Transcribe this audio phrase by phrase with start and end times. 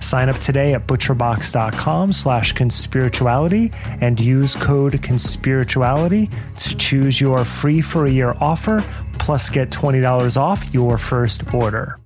[0.00, 6.32] Sign up today at butcherbox.com slash conspirituality and use code conspirituality
[6.64, 8.82] to choose your free for a year offer,
[9.14, 11.96] plus get $20 off your first order.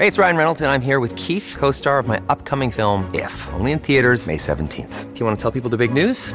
[0.00, 3.08] Hey, it's Ryan Reynolds, and I'm here with Keith, co star of my upcoming film,
[3.14, 5.14] If, only in theaters, May 17th.
[5.14, 6.34] Do you want to tell people the big news?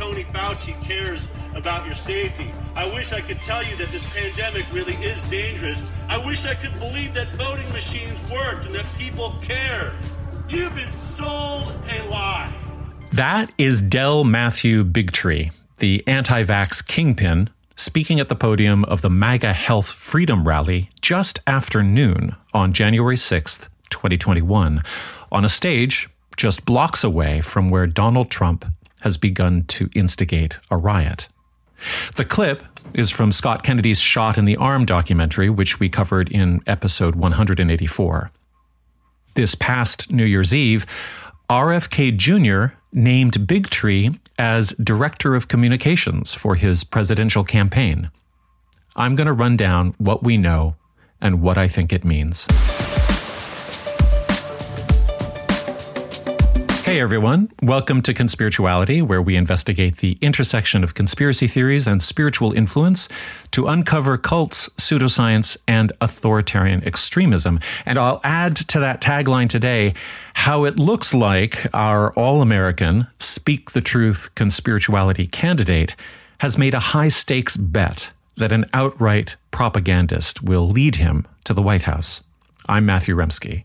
[0.00, 2.50] Tony Fauci cares about your safety.
[2.74, 5.82] I wish I could tell you that this pandemic really is dangerous.
[6.08, 9.92] I wish I could believe that voting machines worked and that people care.
[10.48, 12.50] You've been sold a lie.
[13.12, 19.10] That is Del Matthew Bigtree, the anti vax kingpin, speaking at the podium of the
[19.10, 24.82] MAGA Health Freedom Rally just after noon on January 6th, 2021,
[25.30, 26.08] on a stage
[26.38, 28.64] just blocks away from where Donald Trump
[29.00, 31.28] has begun to instigate a riot.
[32.16, 32.62] The clip
[32.94, 38.30] is from Scott Kennedy's Shot in the Arm documentary, which we covered in episode 184.
[39.34, 40.86] This past New Year's Eve,
[41.48, 42.74] RFK Jr.
[42.92, 48.10] named Bigtree as Director of Communications for his presidential campaign.
[48.96, 50.76] I'm going to run down what we know
[51.20, 52.46] and what I think it means.
[56.90, 62.52] Hey everyone, welcome to Conspirituality, where we investigate the intersection of conspiracy theories and spiritual
[62.52, 63.08] influence
[63.52, 67.60] to uncover cults, pseudoscience, and authoritarian extremism.
[67.86, 69.94] And I'll add to that tagline today
[70.34, 75.94] how it looks like our all American, speak the truth conspirituality candidate
[76.38, 81.62] has made a high stakes bet that an outright propagandist will lead him to the
[81.62, 82.24] White House.
[82.70, 83.64] I'm Matthew Remski.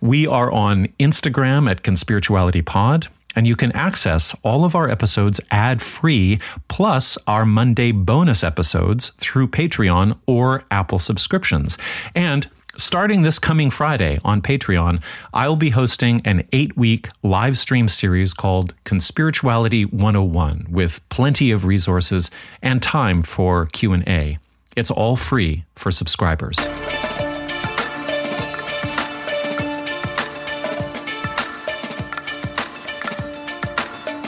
[0.00, 5.82] We are on Instagram at ConspiritualityPod, and you can access all of our episodes ad
[5.82, 6.38] free,
[6.68, 11.76] plus our Monday bonus episodes through Patreon or Apple subscriptions.
[12.14, 15.00] And Starting this coming Friday on Patreon,
[15.32, 21.64] I'll be hosting an eight week live stream series called Conspirituality 101 with plenty of
[21.64, 22.32] resources
[22.62, 24.38] and time for Q&A.
[24.74, 26.58] It's all free for subscribers.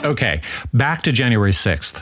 [0.07, 0.39] Okay,
[0.73, 2.01] back to January 6th.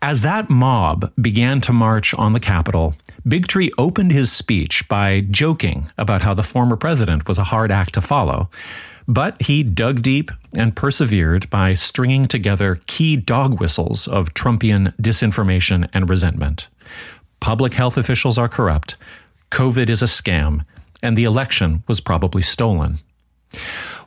[0.00, 2.94] As that mob began to march on the Capitol,
[3.26, 7.94] Bigtree opened his speech by joking about how the former president was a hard act
[7.94, 8.50] to follow.
[9.08, 15.90] But he dug deep and persevered by stringing together key dog whistles of Trumpian disinformation
[15.92, 16.68] and resentment.
[17.40, 18.94] Public health officials are corrupt,
[19.50, 20.64] COVID is a scam,
[21.02, 23.00] and the election was probably stolen.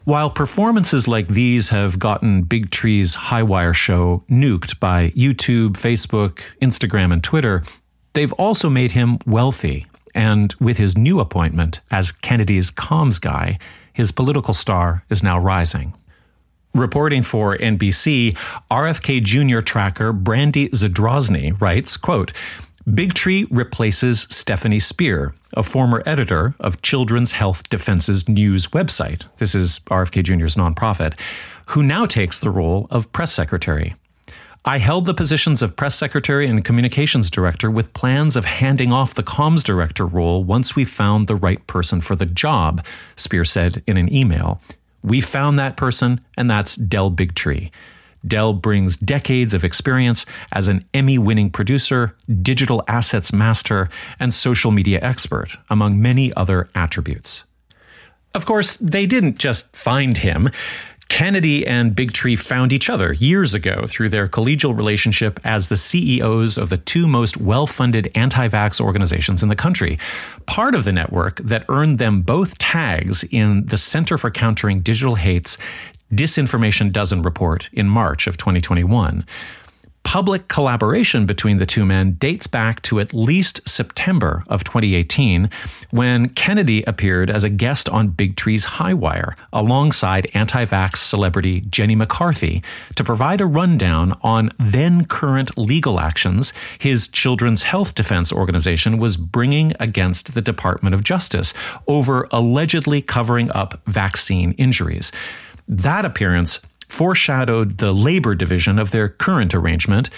[0.08, 7.12] While performances like these have gotten Big Bigtree's Highwire show nuked by YouTube, Facebook, Instagram,
[7.12, 7.66] and Twitter,
[8.14, 9.86] they've also made him wealthy.
[10.16, 13.60] And with his new appointment as Kennedy's comms guy,
[13.92, 15.94] his political star is now rising.
[16.74, 18.38] Reporting for NBC,
[18.72, 19.60] RFK Jr.
[19.60, 22.32] tracker Brandy Zadrozny writes, quote,
[22.88, 29.24] Bigtree replaces Stephanie Spear, a former editor of Children's Health Defense's news website.
[29.40, 31.20] This is RFK Jr.'s nonprofit,
[31.68, 33.96] who now takes the role of press secretary.
[34.64, 39.16] I held the positions of press secretary and communications director with plans of handing off
[39.16, 42.86] the comms director role once we found the right person for the job,
[43.18, 44.62] Spear said in an email.
[45.04, 47.70] We found that person, and that's Del Bigtree.
[48.28, 53.90] Del brings decades of experience as an Emmy winning producer, digital assets master,
[54.20, 57.44] and social media expert, among many other attributes.
[58.34, 60.50] Of course, they didn't just find him.
[61.10, 66.58] Kennedy and Bigtree found each other years ago through their collegial relationship as the CEOs
[66.58, 69.98] of the two most well funded anti vax organizations in the country.
[70.46, 75.16] Part of the network that earned them both tags in the Center for Countering Digital
[75.16, 75.58] Hate's
[76.12, 79.26] Disinformation Dozen report in March of 2021
[80.08, 85.50] public collaboration between the two men dates back to at least September of 2018,
[85.92, 91.94] when Kennedy appeared as a guest on Bigtree's High Wire alongside anti vax celebrity Jenny
[91.94, 92.64] McCarthy
[92.96, 99.18] to provide a rundown on then current legal actions his Children's Health Defense Organization was
[99.18, 101.54] bringing against the Department of Justice
[101.86, 105.12] over allegedly covering up vaccine injuries.
[105.68, 110.10] That appearance foreshadowed the labor division of their current arrangement,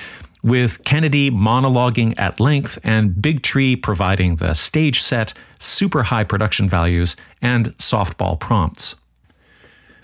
[0.42, 7.16] with Kennedy monologuing at length and Bigtree providing the stage set, super high production values,
[7.42, 8.96] and softball prompts.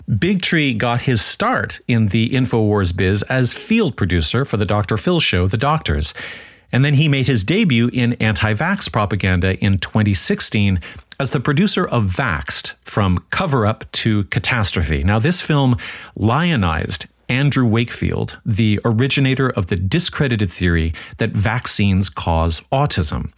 [0.08, 4.96] Bigtree got his start in the InfoWars biz as field producer for the Dr.
[4.96, 6.14] Phil show, The Doctors.
[6.70, 10.80] And then he made his debut in anti vax propaganda in 2016
[11.18, 15.02] as the producer of Vaxxed from Cover Up to Catastrophe.
[15.02, 15.76] Now, this film
[16.14, 23.32] lionized Andrew Wakefield, the originator of the discredited theory that vaccines cause autism.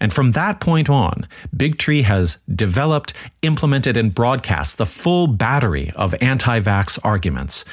[0.00, 1.26] And from that point on,
[1.56, 3.12] Bigtree has developed,
[3.42, 7.64] implemented, and broadcast the full battery of anti vax arguments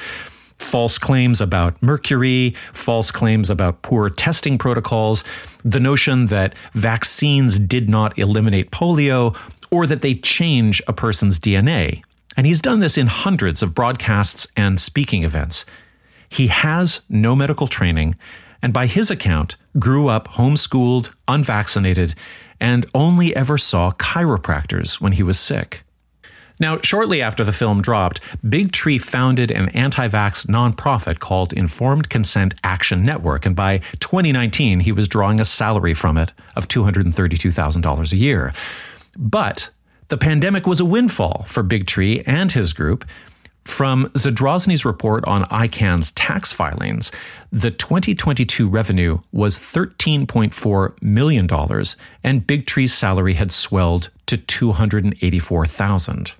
[0.58, 5.24] false claims about mercury, false claims about poor testing protocols,
[5.64, 9.36] the notion that vaccines did not eliminate polio,
[9.70, 12.02] or that they change a person's DNA.
[12.36, 15.64] And he's done this in hundreds of broadcasts and speaking events.
[16.28, 18.16] He has no medical training,
[18.62, 22.14] and by his account, grew up homeschooled, unvaccinated,
[22.60, 25.85] and only ever saw chiropractors when he was sick.
[26.58, 32.54] Now, shortly after the film dropped, Bigtree founded an anti vax nonprofit called Informed Consent
[32.64, 38.16] Action Network, and by 2019, he was drawing a salary from it of $232,000 a
[38.16, 38.54] year.
[39.18, 39.68] But
[40.08, 43.04] the pandemic was a windfall for Bigtree and his group.
[43.64, 47.10] From Zadrozny's report on ICAN's tax filings,
[47.50, 51.48] the 2022 revenue was $13.4 million,
[52.22, 56.34] and Bigtree's salary had swelled to $284,000.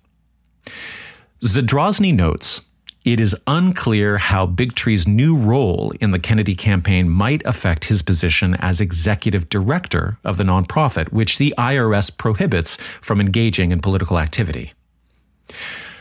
[1.42, 2.60] Zadrozny notes
[3.06, 8.56] it is unclear how Bigtree's new role in the Kennedy campaign might affect his position
[8.56, 14.72] as executive director of the nonprofit, which the IRS prohibits from engaging in political activity.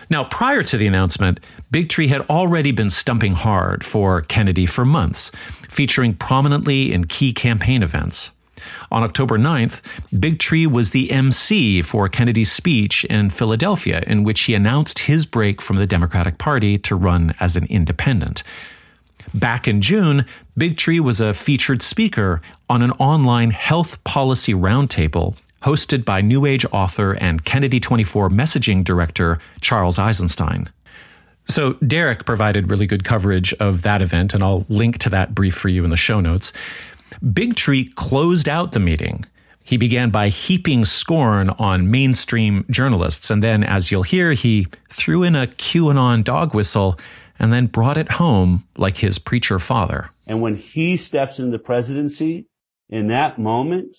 [0.09, 1.39] Now, prior to the announcement,
[1.71, 5.31] Bigtree had already been stumping hard for Kennedy for months,
[5.69, 8.31] featuring prominently in key campaign events.
[8.91, 9.81] On October 9th,
[10.13, 15.61] Bigtree was the MC for Kennedy's speech in Philadelphia, in which he announced his break
[15.61, 18.43] from the Democratic Party to run as an independent.
[19.33, 20.25] Back in June,
[20.57, 25.35] Bigtree was a featured speaker on an online health policy roundtable
[25.65, 30.69] hosted by New Age author and Kennedy 24 messaging director Charles Eisenstein.
[31.47, 35.55] So, Derek provided really good coverage of that event, and I'll link to that brief
[35.55, 36.53] for you in the show notes.
[37.23, 39.25] Bigtree closed out the meeting.
[39.63, 43.31] He began by heaping scorn on mainstream journalists.
[43.31, 46.99] And then, as you'll hear, he threw in a QAnon dog whistle
[47.39, 50.09] and then brought it home like his preacher father.
[50.27, 52.47] And when he steps into the presidency,
[52.89, 53.97] in that moment,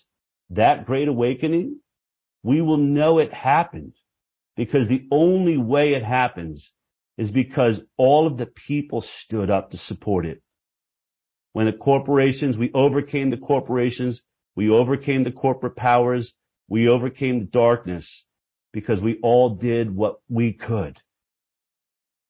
[0.50, 1.80] that great awakening,
[2.42, 3.94] we will know it happened
[4.56, 6.72] because the only way it happens
[7.18, 10.42] is because all of the people stood up to support it
[11.56, 14.20] when the corporations, we overcame the corporations,
[14.56, 16.34] we overcame the corporate powers,
[16.68, 18.26] we overcame the darkness
[18.74, 20.98] because we all did what we could.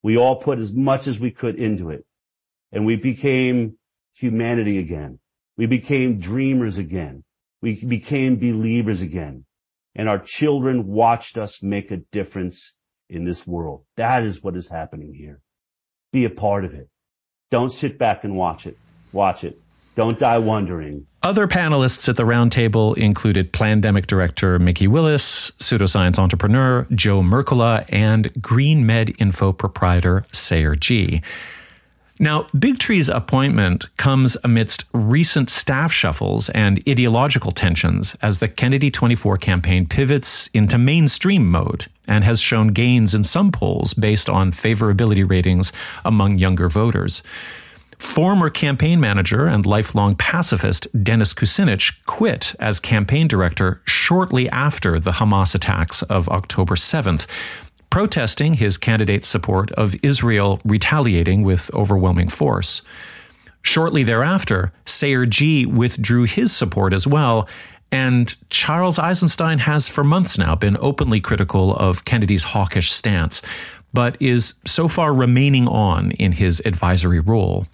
[0.05, 2.07] We all put as much as we could into it.
[2.71, 3.79] And we became
[4.15, 5.19] humanity again.
[5.57, 7.25] We became dreamers again.
[7.61, 9.45] We became believers again.
[9.97, 12.75] And our children watched us make a difference
[13.09, 13.87] in this world.
[13.97, 15.41] That is what is happening here.
[16.13, 16.89] Be a part of it.
[17.51, 18.79] Don't sit back and watch it.
[19.13, 19.59] Watch it.
[19.97, 21.07] Don't die wondering.
[21.23, 28.33] Other panelists at the roundtable included Plandemic director Mikki Willis, pseudoscience entrepreneur Joe Mercola, and
[28.35, 31.23] GreenMedInfo proprietor Sayer Ji.
[32.19, 39.37] Now, Bigtree's appointment comes amidst recent staff shuffles and ideological tensions as the Kennedy 24
[39.37, 45.29] campaign pivots into mainstream mode and has shown gains in some polls based on favorability
[45.29, 45.73] ratings
[46.05, 47.23] among younger voters.
[47.99, 55.13] Former campaign manager and lifelong pacifist Dennis Kucinich quit as campaign director shortly after the
[55.13, 57.27] Hamas attacks of October 7th,
[57.91, 62.83] protesting his candidate's support of Israel retaliating with overwhelming force.
[63.63, 67.49] Shortly thereafter, Sayer Ji withdrew his support as well,
[67.91, 73.43] and Charles Eisenstein has for months now been openly critical of Kennedy's hawkish stance,
[73.93, 77.67] but is so far remaining on in his advisory role.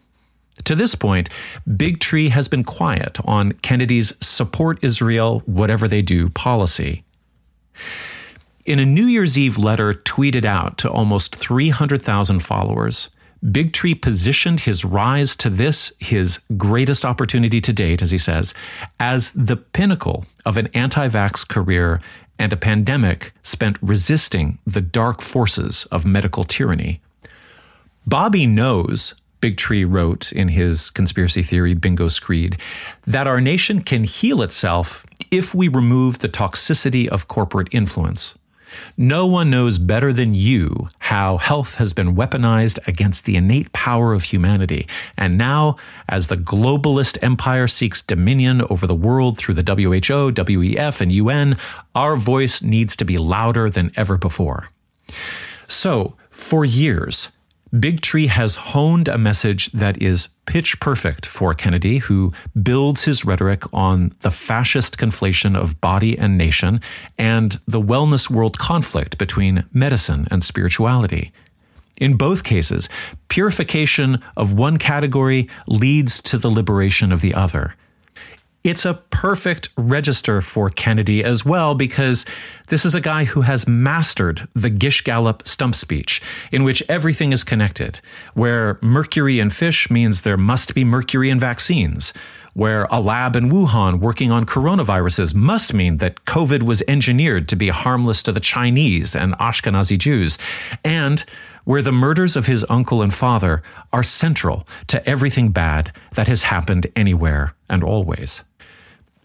[0.65, 1.29] To this point,
[1.69, 7.05] Bigtree has been quiet on Kennedy's support Israel, whatever they do policy.
[8.65, 13.09] In a New Year's Eve letter tweeted out to almost 300,000 followers,
[13.45, 18.55] Bigtree positioned his rise to this, his greatest opportunity to date, as he says,
[19.01, 22.01] as the pinnacle of an anti vax career
[22.39, 27.01] and a pandemic spent resisting the dark forces of medical tyranny.
[28.07, 32.57] Bobby knows, Bigtree wrote in his conspiracy theory bingo screed,
[33.07, 38.39] that our nation can heal itself if we remove the toxicity of corporate influence.
[38.97, 44.15] No one knows better than you how health has been weaponized against the innate power
[44.15, 44.87] of humanity.
[45.17, 45.77] And now,
[46.09, 51.57] as the globalist empire seeks dominion over the world through the WHO, WEF, and UN,
[51.95, 54.71] our voice needs to be louder than ever before.
[55.69, 57.29] So, for years,
[57.73, 62.31] Bigtree has honed a message that is pitch perfect for Kennedy, who
[62.63, 66.83] builds his rhetoric on the fascist conflation of body and nation
[67.17, 71.33] and the wellness world conflict between medicine and spirituality.
[71.97, 72.91] In both cases,
[73.29, 77.75] purification of one category leads to the liberation of the other.
[78.65, 82.25] It's a perfect register for Kennedy as well because
[82.69, 87.33] this is a guy who has mastered the Gish Gallop stump speech, in which everything
[87.33, 88.01] is connected,
[88.35, 92.13] where mercury in fish means there must be mercury in vaccines,
[92.55, 97.57] where a lab in Wuhan working on coronaviruses must mean that COVID was engineered to
[97.57, 100.39] be harmless to the Chinese and Ashkenazi Jews,
[100.85, 101.25] and
[101.65, 106.45] where the murders of his uncle and father are central to everything bad that has
[106.45, 108.43] happened anywhere and always.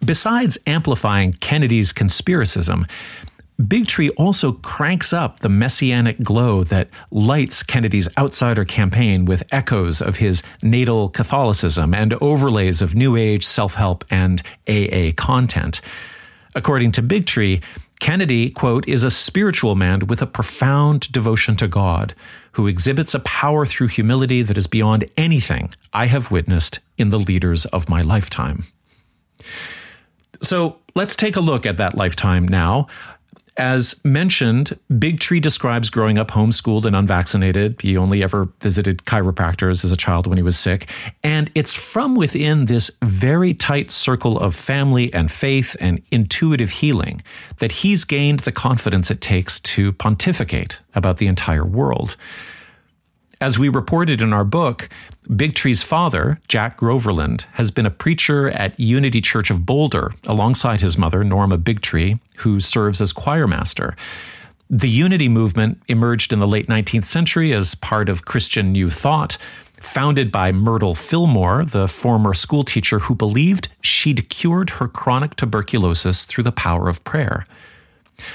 [0.06, 2.90] Besides amplifying Kennedy's conspiracism,
[3.60, 10.18] Bigtree also cranks up the messianic glow that lights Kennedy's outsider campaign with echoes of
[10.18, 15.82] his natal Catholicism and overlays of New Age, self help, and AA content.
[16.54, 17.64] According to Bigtree,
[18.00, 22.14] Kennedy, quote, is a spiritual man with a profound devotion to God,
[22.52, 27.20] who exhibits a power through humility that is beyond anything I have witnessed in the
[27.20, 28.66] leaders of my lifetime.
[30.42, 32.88] So let's take a look at that lifetime now.
[33.58, 37.82] As mentioned, Bigtree describes growing up homeschooled and unvaccinated.
[37.82, 40.88] He only ever visited chiropractors as a child when he was sick.
[41.24, 47.24] And it's from within this very tight circle of family and faith and intuitive healing
[47.58, 52.16] that he's gained the confidence it takes to pontificate about the entire world.
[53.40, 54.90] As we reported in our book,
[55.30, 60.98] Bigtree's father, Jack Groverland, has been a preacher at Unity Church of Boulder alongside his
[60.98, 63.96] mother, Norma Bigtree, who serves as choirmaster.
[64.72, 69.38] The Unity movement emerged in the late 19th century as part of Christian New Thought,
[69.80, 76.44] founded by Myrtle Fillmore, the former schoolteacher who believed she'd cured her chronic tuberculosis through
[76.44, 77.46] the power of prayer.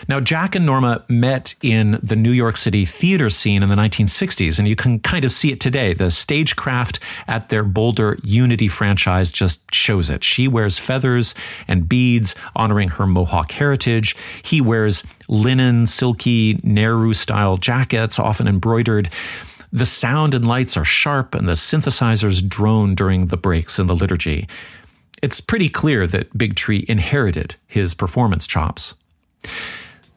[0.08, 4.58] Now, Jack and Norma met in the New York City theater scene in the 1960s,
[4.58, 5.92] and you can kind of see it today.
[5.92, 6.98] The stagecraft
[7.28, 10.24] at their Boulder Unity franchise just shows it.
[10.24, 11.34] She wears feathers
[11.68, 14.16] and beads honoring her Mohawk heritage.
[14.42, 19.08] He wears linen, silky, Nehru style jackets, often embroidered.
[19.72, 23.96] The sound and lights are sharp, and the synthesizers drone during the breaks in the
[23.96, 24.46] liturgy.
[25.22, 28.94] It's pretty clear that Bigtree inherited his performance chops.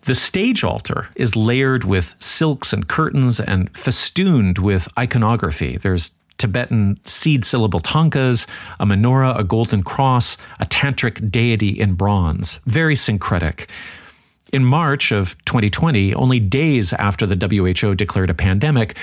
[0.03, 5.77] The stage altar is layered with silks and curtains and festooned with iconography.
[5.77, 8.45] There's Tibetan seed syllable tankas,
[8.79, 12.59] a menorah, a golden cross, a tantric deity in bronze.
[12.65, 13.67] Very syncretic.
[14.53, 18.95] In March of 2020, only days after the WHO declared a pandemic,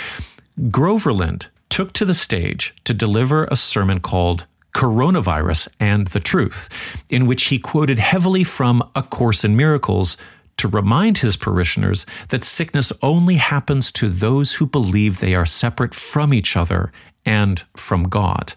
[0.71, 6.69] Groverland took to the stage to deliver a sermon called Coronavirus and the Truth,
[7.11, 10.17] in which he quoted heavily from A Course in Miracles
[10.59, 15.95] to remind his parishioners that sickness only happens to those who believe they are separate
[15.95, 16.93] from each other
[17.25, 18.55] and from God.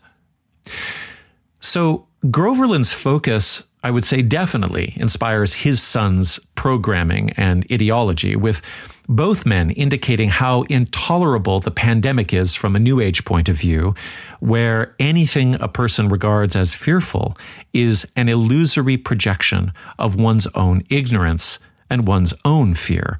[1.60, 8.62] So, Groverland's focus, I would say, definitely inspires his son's programming and ideology, with
[9.08, 13.96] both men indicating how intolerable the pandemic is from a New Age point of view,
[14.40, 17.38] where anything a person regards as fearful
[17.74, 21.60] is an illusory projection of one's own ignorance
[21.90, 23.20] and one's own fear.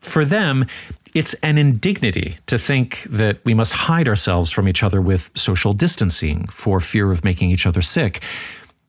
[0.00, 0.66] For them,
[1.14, 5.72] it's an indignity to think that we must hide ourselves from each other with social
[5.72, 8.22] distancing for fear of making each other sick.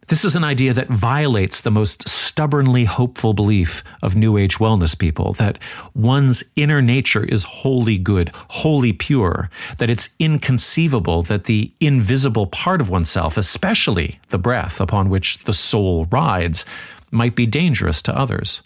[0.08, 4.98] This is an idea that violates the most stubbornly hopeful belief of New Age wellness
[4.98, 5.60] people that
[5.94, 12.80] one's inner nature is wholly good, wholly pure, that it's inconceivable that the invisible part
[12.80, 16.64] of oneself, especially the breath upon which the soul rides,
[17.12, 18.62] might be dangerous to others.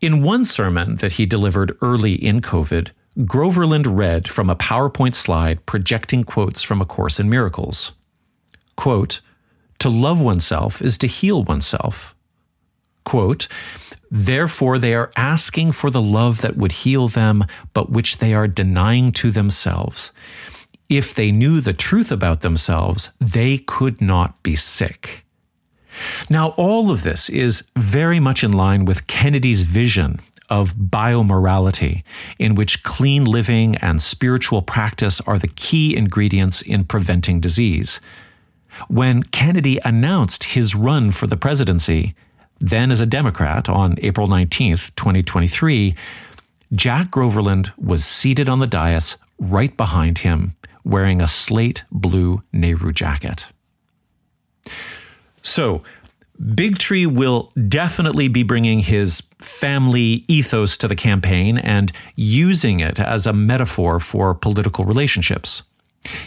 [0.00, 2.92] In one sermon that he delivered early in COVID,
[3.24, 7.90] Groverland read from a PowerPoint slide projecting quotes from A Course in Miracles.
[8.76, 9.20] Quote,
[9.78, 12.14] to love oneself is to heal oneself.
[13.04, 13.48] Quote,
[14.10, 18.48] Therefore, they are asking for the love that would heal them, but which they are
[18.48, 20.12] denying to themselves.
[20.88, 25.24] If they knew the truth about themselves, they could not be sick.
[26.28, 32.04] Now, all of this is very much in line with Kennedy's vision of biomorality,
[32.38, 38.00] in which clean living and spiritual practice are the key ingredients in preventing disease.
[38.88, 42.14] When Kennedy announced his run for the presidency,
[42.58, 45.94] then as a Democrat on April 19th, 2023,
[46.72, 52.92] Jack Groverland was seated on the dais right behind him, wearing a slate blue Nehru
[52.92, 53.46] jacket.
[55.42, 55.82] So,
[56.42, 63.26] Bigtree will definitely be bringing his family ethos to the campaign and using it as
[63.26, 65.62] a metaphor for political relationships.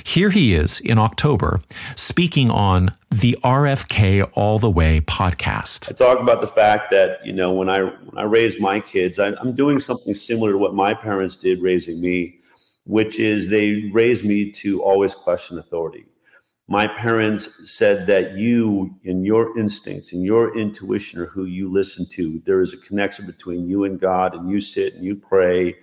[0.03, 1.61] Here he is in October
[1.95, 5.89] speaking on the RFK All the Way podcast.
[5.89, 9.19] I talk about the fact that, you know, when I when I raise my kids,
[9.19, 12.39] I, I'm doing something similar to what my parents did raising me,
[12.85, 16.05] which is they raised me to always question authority.
[16.67, 22.05] My parents said that you, in your instincts, and your intuition, or who you listen
[22.11, 25.75] to, there is a connection between you and God, and you sit and you pray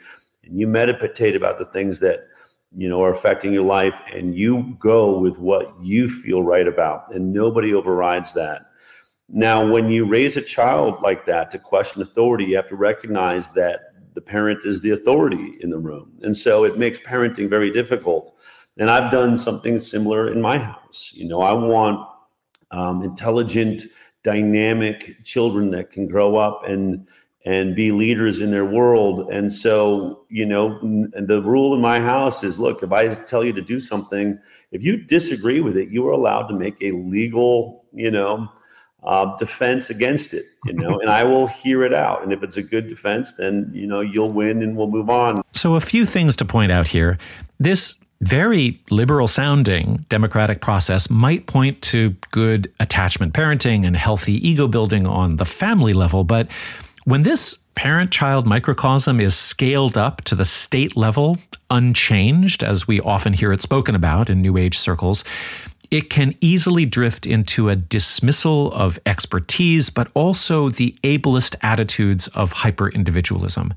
[0.45, 2.29] and you meditate about the things that
[2.75, 7.15] you know are affecting your life and you go with what you feel right about
[7.15, 8.67] and nobody overrides that.
[9.29, 13.51] Now when you raise a child like that to question authority you have to recognize
[13.51, 17.73] that the parent is the authority in the room and so it makes parenting very
[17.73, 18.35] difficult.
[18.79, 21.13] And i've done something similar in my house.
[21.15, 22.09] You know i want
[22.71, 23.85] um, intelligent
[24.23, 27.07] dynamic children that can grow up and
[27.47, 29.31] and be leaders in their world.
[29.31, 30.81] And so, you know,
[31.15, 34.39] the rule in my house is look, if I tell you to do something,
[34.73, 38.49] if you disagree with it, you are allowed to make a legal, you know,
[39.05, 42.25] uh, defense against it, you know, and I will hear it out.
[42.25, 45.37] And if it's a good defense, then, you know, you'll win and we'll move on.
[45.53, 47.17] So, a few things to point out here.
[47.61, 54.67] This very liberal sounding democratic process might point to good attachment parenting and healthy ego
[54.67, 56.49] building on the family level, but
[57.07, 61.39] when this parent child microcosm is scaled up to the state level,
[61.71, 65.23] unchanged, as we often hear it spoken about in New Age circles,
[65.93, 72.51] it can easily drift into a dismissal of expertise, but also the ableist attitudes of
[72.51, 73.73] hyper individualism.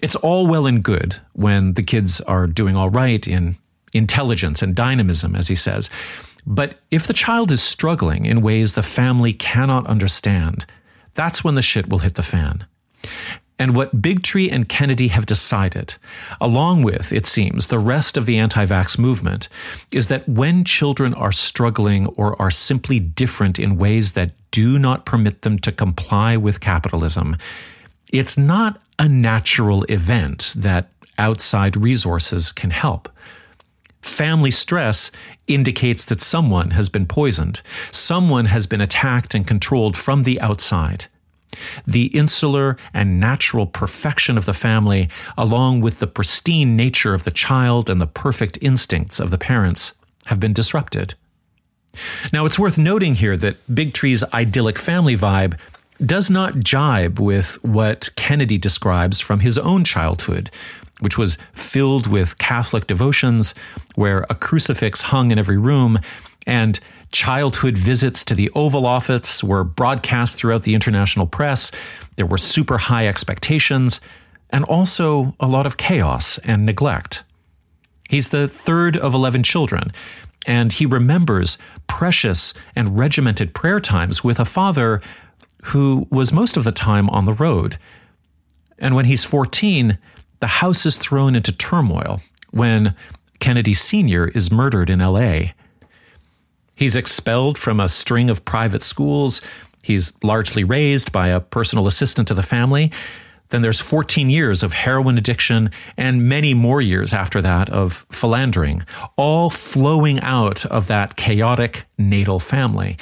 [0.00, 3.58] It's all well and good when the kids are doing all right in
[3.92, 5.88] intelligence and dynamism, as he says.
[6.44, 10.66] But if the child is struggling in ways the family cannot understand,
[11.20, 12.64] that's when the shit will hit the fan.
[13.58, 15.96] And what Bigtree and Kennedy have decided,
[16.40, 19.50] along with, it seems, the rest of the anti vax movement,
[19.90, 25.04] is that when children are struggling or are simply different in ways that do not
[25.04, 27.36] permit them to comply with capitalism,
[28.08, 33.10] it's not a natural event that outside resources can help.
[34.02, 35.10] Family stress
[35.46, 37.60] indicates that someone has been poisoned,
[37.90, 41.06] someone has been attacked and controlled from the outside.
[41.86, 47.30] The insular and natural perfection of the family, along with the pristine nature of the
[47.30, 49.92] child and the perfect instincts of the parents,
[50.26, 51.14] have been disrupted.
[52.32, 55.58] Now, it's worth noting here that Bigtree's idyllic family vibe
[56.04, 60.50] does not jibe with what Kennedy describes from his own childhood,
[61.00, 63.54] which was filled with Catholic devotions,
[63.94, 65.98] where a crucifix hung in every room,
[66.46, 66.78] and
[67.12, 71.70] childhood visits to the Oval Office were broadcast throughout the international press.
[72.16, 74.00] There were super high expectations,
[74.50, 77.22] and also a lot of chaos and neglect.
[78.08, 79.92] He's the third of 11 children,
[80.46, 85.00] and he remembers precious and regimented prayer times with a father
[85.64, 87.78] who was most of the time on the road.
[88.78, 89.98] And when he's 14,
[90.40, 92.94] the house is thrown into turmoil when
[93.38, 94.28] Kennedy Sr.
[94.28, 95.52] is murdered in LA.
[96.74, 99.40] He's expelled from a string of private schools.
[99.82, 102.90] He's largely raised by a personal assistant to the family.
[103.50, 108.84] Then there's 14 years of heroin addiction and many more years after that of philandering,
[109.16, 112.96] all flowing out of that chaotic natal family.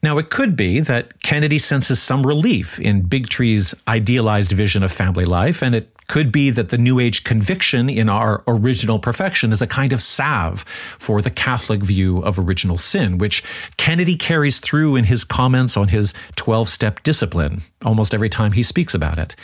[0.00, 5.24] Now, it could be that Kennedy senses some relief in Bigtree's idealized vision of family
[5.24, 9.60] life, and it could be that the New Age conviction in our original perfection is
[9.60, 10.64] a kind of salve
[10.98, 13.42] for the Catholic view of original sin, which
[13.76, 18.62] Kennedy carries through in his comments on his 12 step discipline almost every time he
[18.62, 19.34] speaks about it.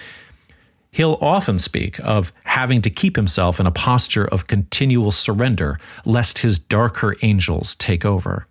[0.92, 6.38] He'll often speak of having to keep himself in a posture of continual surrender, lest
[6.38, 8.46] his darker angels take over.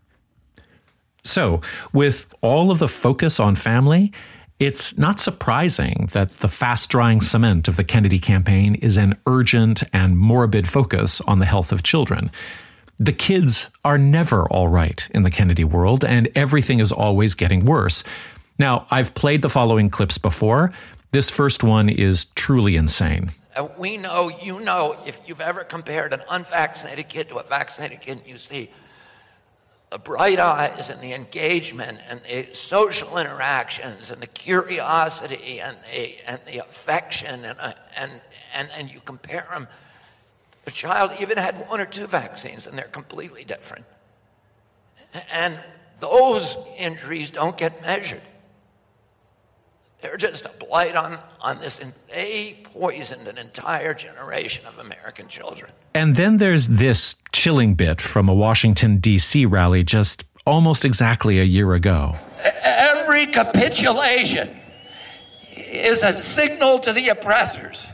[1.24, 1.62] So,
[1.94, 4.12] with all of the focus on family,
[4.60, 9.84] it's not surprising that the fast drying cement of the Kennedy campaign is an urgent
[9.94, 12.30] and morbid focus on the health of children.
[13.00, 17.66] The kids are never all right in the Kennedy world, and everything is always getting
[17.66, 18.04] worse.
[18.60, 20.72] Now, I've played the following clips before.
[21.12, 23.32] This first one is truly insane.
[23.56, 28.02] Uh, we know, you know, if you've ever compared an unvaccinated kid to a vaccinated
[28.02, 28.70] kid, you see
[29.94, 36.18] the bright eyes and the engagement and the social interactions and the curiosity and the,
[36.26, 38.12] and the affection and, uh, and,
[38.56, 39.68] and, and you compare them.
[40.66, 43.86] The child even had one or two vaccines and they're completely different.
[45.32, 45.60] And
[46.00, 48.24] those injuries don't get measured.
[50.04, 55.30] They're just a blight on, on this, and they poisoned an entire generation of American
[55.30, 55.72] children.
[55.94, 59.46] And then there's this chilling bit from a Washington, D.C.
[59.46, 62.16] rally just almost exactly a year ago.
[62.62, 64.60] Every capitulation
[65.56, 67.86] is a signal to the oppressors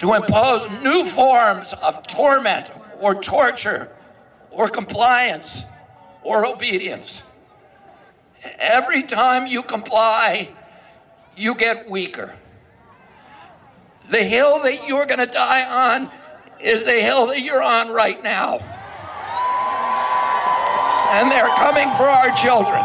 [0.00, 2.66] to impose new forms of torment
[3.00, 3.90] or torture
[4.50, 5.62] or compliance
[6.22, 7.22] or obedience.
[8.58, 10.50] Every time you comply,
[11.36, 12.34] you get weaker.
[14.10, 16.10] The hill that you're going to die on
[16.60, 18.58] is the hill that you're on right now.
[21.12, 22.84] And they're coming for our children.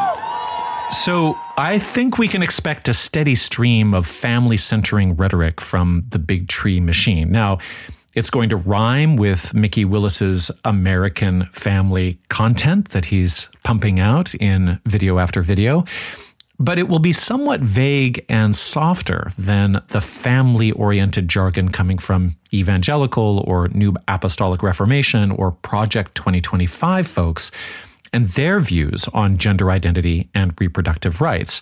[0.92, 6.20] So I think we can expect a steady stream of family centering rhetoric from the
[6.20, 7.32] Bigtree machine.
[7.32, 7.58] Now,
[8.14, 14.80] it's going to rhyme with Mikki Willis's American family content that he's pumping out in
[14.86, 15.84] video after video
[16.60, 22.36] but it will be somewhat vague and softer than the family oriented jargon coming from
[22.54, 27.52] evangelical or New Apostolic Reformation or Project 2025 folks
[28.14, 31.62] and their views on gender identity and reproductive rights.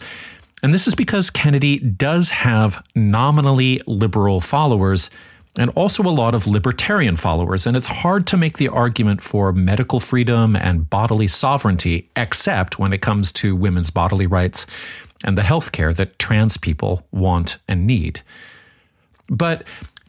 [0.61, 5.09] And this is because Kennedy does have nominally liberal followers
[5.57, 7.67] and also a lot of libertarian followers.
[7.67, 12.93] And it's hard to make the argument for medical freedom and bodily sovereignty, except when
[12.93, 14.65] it comes to women's bodily rights
[15.23, 18.21] and the health care that trans people want and need.
[19.29, 19.63] But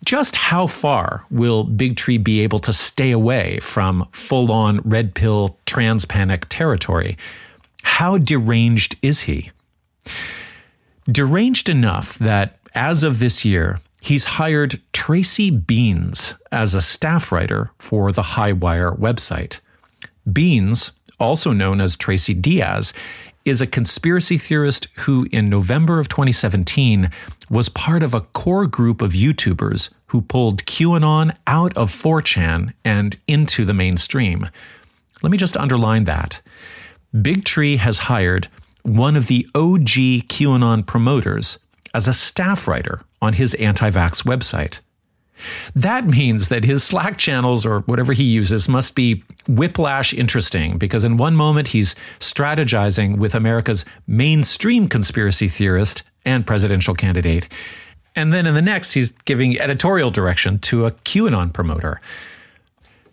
[0.04, 5.58] just how far will Bigtree be able to stay away from full on red pill
[5.66, 7.16] trans panic territory?
[7.82, 9.50] How deranged is he?
[11.06, 17.70] Deranged enough that as of this year, he's hired Tracy Beanz as a staff writer
[17.78, 19.60] for the Highwire website.
[20.28, 22.92] Beanz, also known as Tracy Diaz,
[23.46, 27.10] is a conspiracy theorist who, in November of 2017,
[27.48, 33.16] was part of a core group of YouTubers who pulled QAnon out of 4chan and
[33.26, 34.50] into the mainstream.
[35.22, 36.42] Let me just underline that.
[37.14, 38.48] Bigtree has hired
[38.82, 41.58] one of the OG QAnon promoters
[41.94, 44.78] as a staff writer on his anti vax website.
[45.74, 51.04] That means that his Slack channels or whatever he uses must be whiplash interesting because
[51.04, 57.48] in one moment he's strategizing with America's mainstream conspiracy theorist and presidential candidate.
[58.16, 62.00] And then in the next, he's giving editorial direction to a QAnon promoter.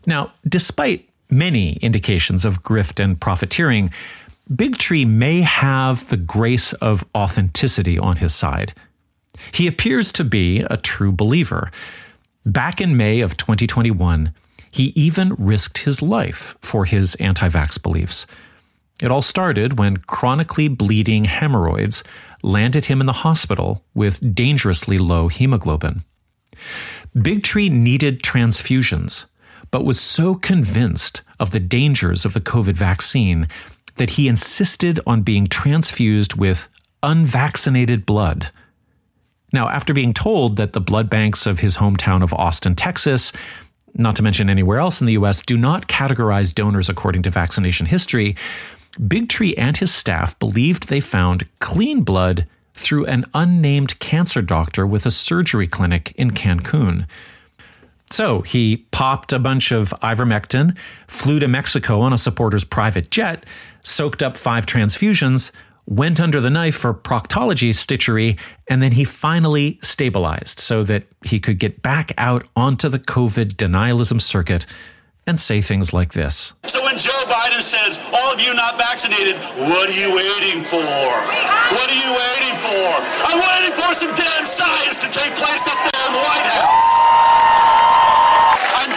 [0.06, 3.91] Now, despite many indications of grift and profiteering,
[4.52, 8.74] Bigtree may have the grace of authenticity on his side.
[9.52, 11.72] He appears to be a true believer.
[12.46, 14.34] Back in May of 2021,
[14.72, 18.26] he even risked his life for his anti vax beliefs.
[19.02, 22.04] It all started when chronically bleeding hemorrhoids
[22.44, 26.04] landed him in the hospital with dangerously low hemoglobin.
[27.15, 29.26] Bigtree needed transfusions,
[29.70, 33.48] but was so convinced of the dangers of the COVID vaccine
[33.96, 36.67] that he insisted on being transfused with
[37.04, 38.52] unvaccinated blood.
[39.54, 43.34] Now, after being told that the blood banks of his hometown of Austin, Texas,
[43.94, 47.86] not to mention anywhere else in the US, do not categorize donors according to vaccination
[47.86, 48.36] history,
[49.00, 55.06] Bigtree and his staff believed they found clean blood through an unnamed cancer doctor with
[55.06, 57.06] a surgery clinic in Cancun.
[58.10, 63.46] So he popped a bunch of ivermectin, flew to Mexico on a supporter's private jet,
[63.84, 65.52] soaked up five transfusions,
[65.92, 71.38] went under the knife for proctology stitchery, and then he finally stabilized so that he
[71.38, 74.66] could get back out onto the COVID denialism circuit
[75.28, 76.54] and say things like this.
[76.64, 79.36] So when Joe Biden says, all of you not vaccinated,
[79.68, 80.80] what are you waiting for?
[80.80, 82.88] What are you waiting for?
[83.28, 88.31] I'm waiting for some damn science to take place up there in the White House.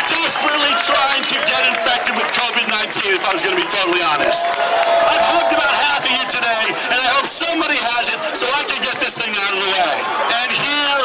[0.04, 4.04] Desperately trying to get infected with COVID 19, if I was going to be totally
[4.04, 4.44] honest.
[4.44, 8.68] I've hugged about half of you today, and I hope somebody has it so I
[8.68, 9.94] can get this thing out of the way.
[10.44, 11.02] And here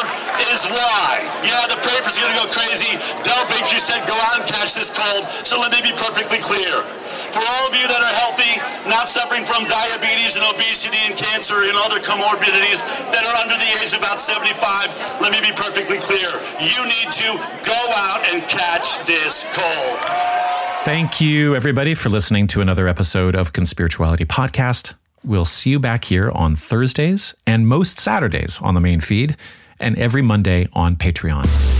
[0.52, 1.24] is why.
[1.44, 2.96] Yeah, the paper's are going to go crazy.
[3.24, 6.84] Del Bigtree said go out and catch this cold, so let me be perfectly clear.
[7.30, 8.58] For all of you that are healthy,
[8.90, 12.82] not suffering from diabetes and obesity and cancer and other comorbidities
[13.14, 16.30] that are under the age of about 75, let me be perfectly clear.
[16.58, 17.28] You need to
[17.62, 19.98] go out and catch this cold.
[20.84, 24.94] Thank you, everybody, for listening to another episode of Conspirituality Podcast.
[25.22, 29.36] We'll see you back here on Thursdays and most Saturdays on the main feed,
[29.78, 31.79] and every Monday on Patreon.